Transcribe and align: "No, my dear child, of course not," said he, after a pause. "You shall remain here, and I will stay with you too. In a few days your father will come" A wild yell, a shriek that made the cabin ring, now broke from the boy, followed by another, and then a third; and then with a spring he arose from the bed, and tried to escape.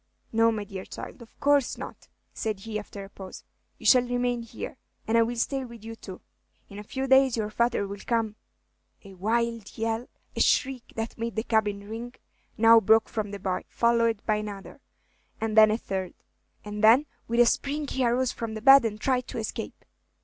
"No, 0.31 0.51
my 0.51 0.63
dear 0.63 0.83
child, 0.83 1.21
of 1.21 1.39
course 1.39 1.77
not," 1.77 2.07
said 2.33 2.61
he, 2.61 2.79
after 2.79 3.03
a 3.03 3.09
pause. 3.11 3.43
"You 3.77 3.85
shall 3.85 4.01
remain 4.01 4.41
here, 4.41 4.77
and 5.07 5.15
I 5.15 5.21
will 5.21 5.35
stay 5.35 5.63
with 5.63 5.85
you 5.85 5.95
too. 5.95 6.21
In 6.69 6.79
a 6.79 6.83
few 6.83 7.05
days 7.05 7.37
your 7.37 7.51
father 7.51 7.87
will 7.87 7.99
come" 8.07 8.35
A 9.05 9.13
wild 9.13 9.77
yell, 9.77 10.07
a 10.35 10.39
shriek 10.39 10.93
that 10.95 11.19
made 11.19 11.35
the 11.35 11.43
cabin 11.43 11.87
ring, 11.87 12.15
now 12.57 12.79
broke 12.79 13.09
from 13.09 13.29
the 13.29 13.37
boy, 13.37 13.63
followed 13.67 14.23
by 14.25 14.37
another, 14.37 14.81
and 15.39 15.55
then 15.55 15.69
a 15.69 15.77
third; 15.77 16.15
and 16.65 16.83
then 16.83 17.05
with 17.27 17.39
a 17.39 17.45
spring 17.45 17.87
he 17.87 18.03
arose 18.03 18.31
from 18.31 18.55
the 18.55 18.61
bed, 18.63 18.83
and 18.85 18.99
tried 18.99 19.27
to 19.27 19.37
escape. 19.37 19.85